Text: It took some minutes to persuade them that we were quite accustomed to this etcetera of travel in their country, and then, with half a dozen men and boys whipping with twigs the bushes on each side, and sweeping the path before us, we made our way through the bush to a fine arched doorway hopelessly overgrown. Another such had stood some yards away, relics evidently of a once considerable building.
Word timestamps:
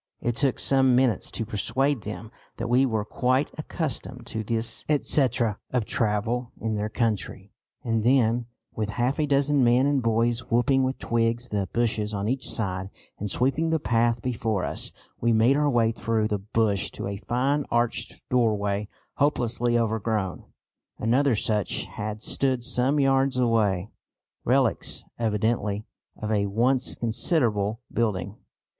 It 0.19 0.35
took 0.35 0.57
some 0.57 0.95
minutes 0.95 1.29
to 1.29 1.45
persuade 1.45 2.01
them 2.01 2.31
that 2.57 2.67
we 2.69 2.87
were 2.87 3.05
quite 3.05 3.51
accustomed 3.59 4.25
to 4.25 4.43
this 4.43 4.83
etcetera 4.89 5.59
of 5.69 5.85
travel 5.85 6.51
in 6.59 6.73
their 6.73 6.89
country, 6.89 7.53
and 7.83 8.03
then, 8.03 8.47
with 8.73 8.89
half 8.97 9.19
a 9.19 9.27
dozen 9.27 9.63
men 9.63 9.85
and 9.85 10.01
boys 10.01 10.49
whipping 10.49 10.81
with 10.83 10.97
twigs 10.97 11.49
the 11.49 11.69
bushes 11.71 12.15
on 12.15 12.27
each 12.27 12.49
side, 12.49 12.89
and 13.19 13.29
sweeping 13.29 13.69
the 13.69 13.79
path 13.79 14.23
before 14.23 14.65
us, 14.65 14.91
we 15.19 15.31
made 15.31 15.55
our 15.55 15.69
way 15.69 15.91
through 15.91 16.27
the 16.27 16.39
bush 16.39 16.89
to 16.93 17.05
a 17.05 17.17
fine 17.17 17.63
arched 17.69 18.27
doorway 18.27 18.87
hopelessly 19.17 19.77
overgrown. 19.77 20.45
Another 20.97 21.35
such 21.35 21.83
had 21.83 22.23
stood 22.23 22.63
some 22.63 22.99
yards 22.99 23.37
away, 23.37 23.91
relics 24.45 25.05
evidently 25.19 25.85
of 26.17 26.31
a 26.31 26.47
once 26.47 26.95
considerable 26.95 27.81
building. 27.93 28.35